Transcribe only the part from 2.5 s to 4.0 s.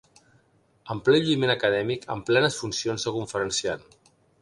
funcions de conferenciant.